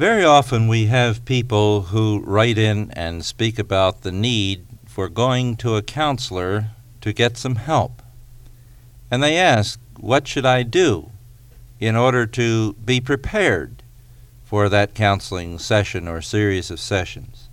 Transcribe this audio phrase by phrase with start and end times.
[0.00, 5.56] Very often we have people who write in and speak about the need for going
[5.56, 6.70] to a counselor
[7.02, 8.00] to get some help.
[9.10, 11.10] And they ask, What should I do
[11.78, 13.82] in order to be prepared
[14.42, 17.50] for that counseling session or series of sessions?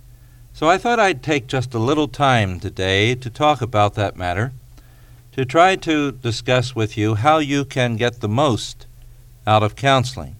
[0.54, 4.54] So I thought I'd take just a little time today to talk about that matter,
[5.32, 8.86] to try to discuss with you how you can get the most
[9.46, 10.37] out of counseling.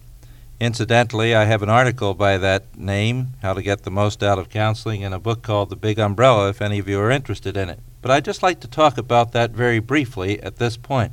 [0.61, 4.49] Incidentally, I have an article by that name, How to Get the Most Out of
[4.49, 7.69] Counseling, in a book called The Big Umbrella, if any of you are interested in
[7.69, 7.79] it.
[8.03, 11.13] But I'd just like to talk about that very briefly at this point.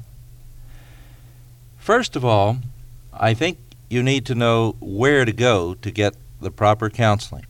[1.78, 2.58] First of all,
[3.14, 7.46] I think you need to know where to go to get the proper counseling.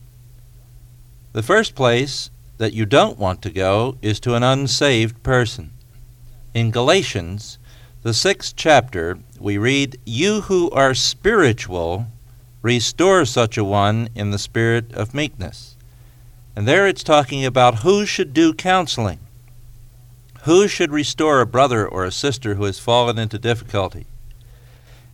[1.32, 5.72] The first place that you don't want to go is to an unsaved person.
[6.52, 7.58] In Galatians,
[8.06, 12.06] the sixth chapter, we read, You who are spiritual,
[12.62, 15.74] restore such a one in the spirit of meekness.
[16.54, 19.18] And there it's talking about who should do counseling.
[20.44, 24.06] Who should restore a brother or a sister who has fallen into difficulty?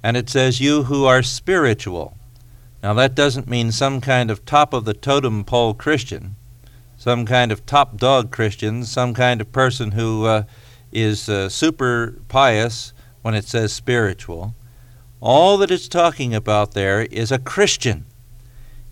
[0.03, 2.19] And it says, You who are spiritual.
[2.83, 6.37] Now, that doesn't mean some kind of top of the totem pole Christian,
[6.99, 10.43] some kind of top dog Christian, some kind of person who uh,
[10.93, 14.55] is uh, super pious when it says spiritual.
[15.21, 18.05] All that it's talking about there is a Christian.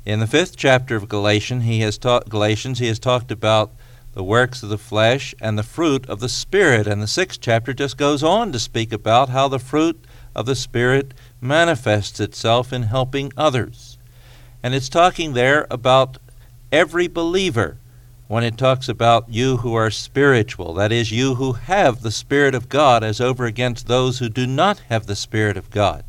[0.06, 3.72] In the fifth chapter of Galatians, he has Galatians, he has talked about
[4.12, 6.86] the works of the flesh and the fruit of the Spirit.
[6.86, 10.56] And the sixth chapter just goes on to speak about how the fruit of the
[10.56, 13.98] Spirit manifests itself in helping others.
[14.62, 16.18] And it's talking there about
[16.72, 17.78] every believer
[18.30, 22.54] when it talks about you who are spiritual, that is, you who have the Spirit
[22.54, 26.04] of God, as over against those who do not have the Spirit of God.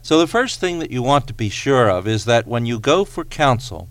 [0.00, 2.78] So, the first thing that you want to be sure of is that when you
[2.78, 3.88] go for counsel,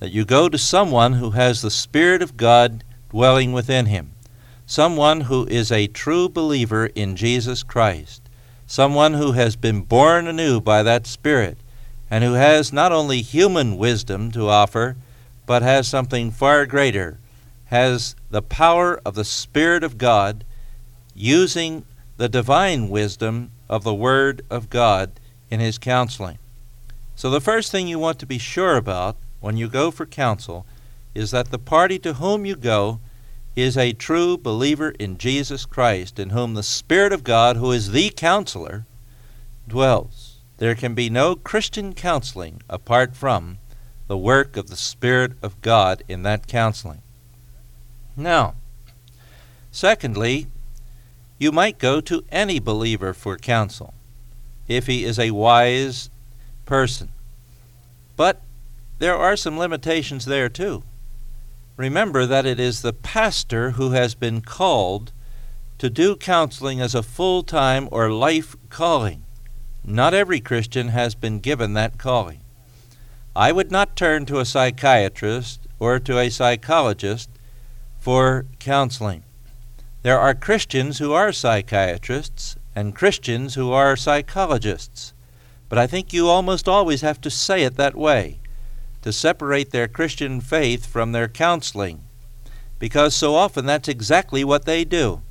[0.00, 4.12] that you go to someone who has the Spirit of God dwelling within him,
[4.66, 8.20] someone who is a true believer in Jesus Christ,
[8.66, 11.56] someone who has been born anew by that Spirit,
[12.10, 14.96] and who has not only human wisdom to offer,
[15.52, 17.18] but has something far greater,
[17.66, 20.46] has the power of the Spirit of God
[21.14, 21.84] using
[22.16, 25.20] the divine wisdom of the Word of God
[25.50, 26.38] in his counseling.
[27.14, 30.64] So, the first thing you want to be sure about when you go for counsel
[31.14, 33.00] is that the party to whom you go
[33.54, 37.90] is a true believer in Jesus Christ, in whom the Spirit of God, who is
[37.90, 38.86] the counselor,
[39.68, 40.38] dwells.
[40.56, 43.58] There can be no Christian counseling apart from
[44.12, 47.00] the work of the Spirit of God in that counseling.
[48.14, 48.56] Now,
[49.70, 50.48] secondly,
[51.38, 53.94] you might go to any believer for counsel
[54.68, 56.10] if he is a wise
[56.66, 57.08] person.
[58.14, 58.42] But
[58.98, 60.82] there are some limitations there too.
[61.78, 65.10] Remember that it is the pastor who has been called
[65.78, 69.24] to do counseling as a full time or life calling.
[69.82, 72.41] Not every Christian has been given that calling.
[73.34, 77.30] I would not turn to a psychiatrist or to a psychologist
[77.98, 79.24] for counseling.
[80.02, 85.14] There are Christians who are psychiatrists and Christians who are psychologists,
[85.70, 88.38] but I think you almost always have to say it that way
[89.00, 92.02] to separate their Christian faith from their counseling,
[92.78, 95.22] because so often that's exactly what they do.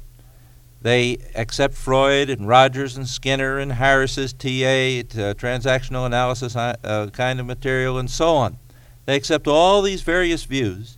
[0.81, 7.07] They accept Freud and Rogers and Skinner and Harris's TA, uh, transactional analysis uh, uh,
[7.07, 8.57] kind of material, and so on.
[9.05, 10.97] They accept all these various views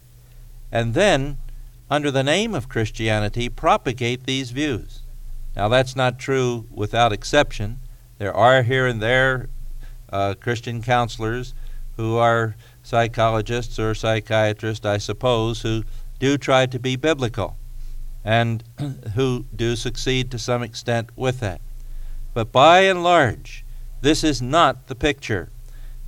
[0.73, 1.37] and then,
[1.87, 5.03] under the name of Christianity, propagate these views.
[5.55, 7.79] Now, that's not true without exception.
[8.17, 9.49] There are here and there
[10.11, 11.53] uh, Christian counselors
[11.95, 15.83] who are psychologists or psychiatrists, I suppose, who
[16.17, 17.55] do try to be biblical
[18.23, 18.63] and
[19.15, 21.61] who do succeed to some extent with that.
[22.33, 23.63] But by and large,
[24.01, 25.49] this is not the picture.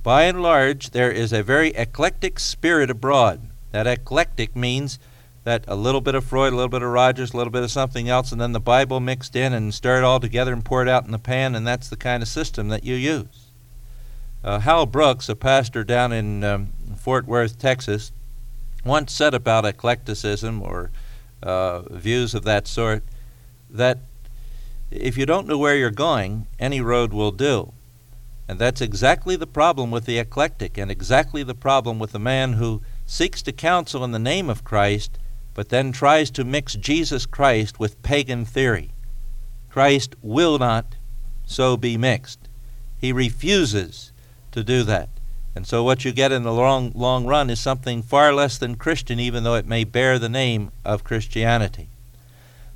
[0.02, 3.48] By and large, there is a very eclectic spirit abroad.
[3.72, 4.98] That eclectic means
[5.44, 7.70] that a little bit of Freud, a little bit of Rogers, a little bit of
[7.70, 11.04] something else, and then the Bible mixed in and stirred all together and poured out
[11.04, 13.52] in the pan, and that's the kind of system that you use.
[14.42, 18.12] Uh, Hal Brooks, a pastor down in um, Fort Worth, Texas,
[18.84, 20.90] once said about eclecticism or
[21.46, 23.04] uh, views of that sort,
[23.70, 23.98] that
[24.90, 27.72] if you don't know where you're going, any road will do.
[28.48, 32.54] And that's exactly the problem with the eclectic, and exactly the problem with the man
[32.54, 35.18] who seeks to counsel in the name of Christ,
[35.54, 38.90] but then tries to mix Jesus Christ with pagan theory.
[39.70, 40.96] Christ will not
[41.44, 42.48] so be mixed.
[42.98, 44.12] He refuses
[44.52, 45.08] to do that.
[45.56, 48.76] And so what you get in the long, long run is something far less than
[48.76, 51.88] Christian, even though it may bear the name of Christianity.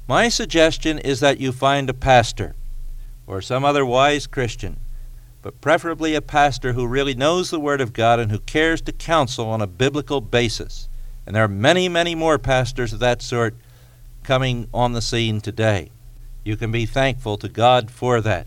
[0.09, 2.55] My suggestion is that you find a pastor
[3.27, 4.79] or some other wise Christian,
[5.43, 8.93] but preferably a pastor who really knows the Word of God and who cares to
[8.93, 10.89] counsel on a biblical basis.
[11.27, 13.55] And there are many, many more pastors of that sort
[14.23, 15.91] coming on the scene today.
[16.45, 18.47] You can be thankful to God for that.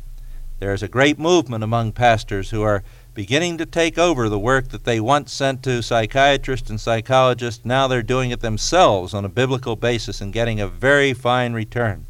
[0.59, 2.83] There is a great movement among pastors who are
[3.13, 7.63] beginning to take over the work that they once sent to psychiatrists and psychologists.
[7.63, 12.05] Now they're doing it themselves on a biblical basis and getting a very fine return.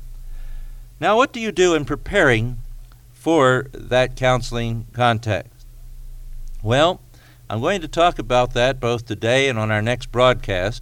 [1.00, 2.60] Now, what do you do in preparing
[3.12, 5.66] for that counseling context?
[6.62, 7.02] Well,
[7.50, 10.82] I'm going to talk about that both today and on our next broadcast.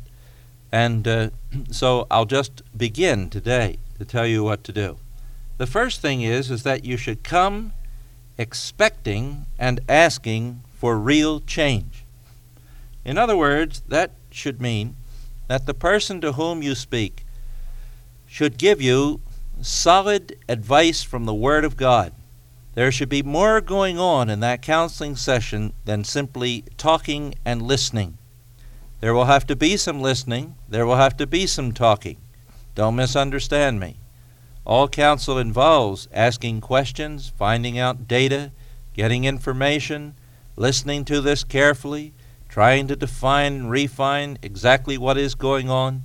[0.72, 1.30] And uh,
[1.72, 4.98] so I'll just begin today to tell you what to do.
[5.58, 7.74] The first thing is is that you should come
[8.38, 12.06] expecting and asking for real change.
[13.06, 14.96] In other words, that should mean
[15.48, 17.26] that the person to whom you speak
[18.26, 19.22] should give you
[19.62, 22.14] solid advice from the Word of God.
[22.74, 28.18] There should be more going on in that counseling session than simply talking and listening.
[29.02, 32.18] There will have to be some listening, there will have to be some talking.
[32.76, 33.98] Don't misunderstand me.
[34.66, 38.52] All counsel involves asking questions, finding out data,
[38.94, 40.16] getting information,
[40.56, 42.14] listening to this carefully,
[42.48, 46.04] trying to define and refine exactly what is going on,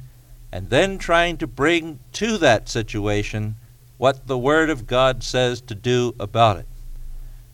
[0.50, 3.56] and then trying to bring to that situation
[3.99, 6.67] what the Word of God says to do about it.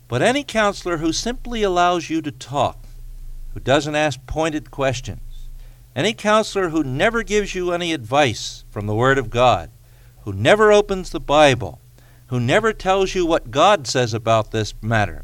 [0.07, 2.85] But any counselor who simply allows you to talk,
[3.53, 5.49] who doesn't ask pointed questions,
[5.95, 9.69] any counselor who never gives you any advice from the Word of God,
[10.23, 11.79] who never opens the Bible,
[12.27, 15.23] who never tells you what God says about this matter,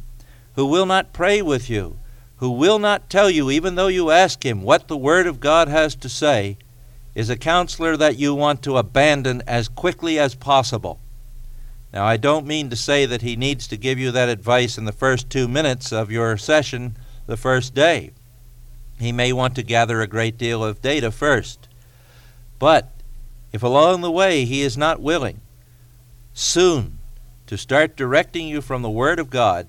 [0.56, 1.98] who will not pray with you,
[2.38, 5.68] who will not tell you, even though you ask him, what the Word of God
[5.68, 6.58] has to say,
[7.16, 11.00] is a counselor that you want to abandon as quickly as possible.
[11.92, 14.86] Now, I don't mean to say that he needs to give you that advice in
[14.86, 16.96] the first two minutes of your session
[17.26, 18.12] the first day.
[19.00, 21.68] He may want to gather a great deal of data first.
[22.60, 22.92] But
[23.52, 25.42] if along the way he is not willing
[26.34, 27.00] soon
[27.48, 29.68] to start directing you from the Word of God,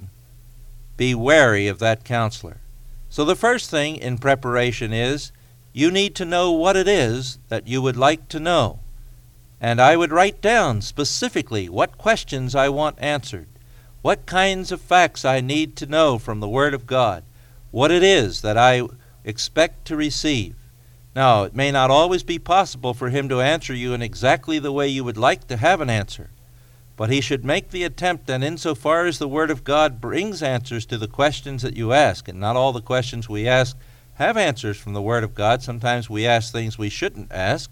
[0.96, 2.60] be wary of that counselor.
[3.08, 5.32] So, the first thing in preparation is
[5.72, 8.80] you need to know what it is that you would like to know.
[9.60, 13.48] And I would write down specifically what questions I want answered,
[14.02, 17.24] what kinds of facts I need to know from the Word of God,
[17.70, 18.82] what it is that I
[19.24, 20.54] expect to receive.
[21.14, 24.72] Now, it may not always be possible for him to answer you in exactly the
[24.72, 26.30] way you would like to have an answer,
[26.96, 30.86] but he should make the attempt, and insofar as the Word of God brings answers
[30.86, 33.76] to the questions that you ask, and not all the questions we ask
[34.14, 37.70] have answers from the Word of God, sometimes we ask things we shouldn't ask,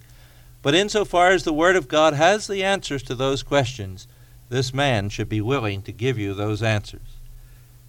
[0.61, 4.09] but insofar as the Word of God has the answers to those questions,
[4.49, 7.19] this man should be willing to give you those answers.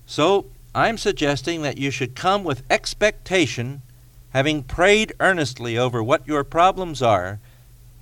[0.06, 3.82] So, I'm suggesting that you should come with expectation,
[4.32, 7.40] having prayed earnestly over what your problems are,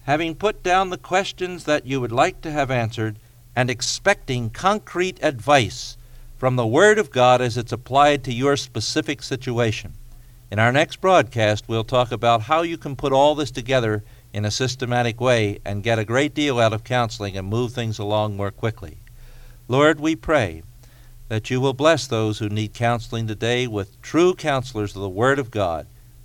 [0.03, 3.18] having put down the questions that you would like to have answered,
[3.56, 5.97] and expecting concrete advice
[6.38, 9.94] from the Word of God as it's applied to your specific situation.
[10.51, 14.46] In our next broadcast, we'll talk about how you can put all this together in
[14.46, 18.38] a systematic way and get a great deal out of counseling and move things along
[18.38, 18.98] more quickly.
[19.67, 20.62] Lord, we pray
[21.27, 25.39] that you will bless those who need counseling today with true counselors of the Word
[25.39, 25.88] of God.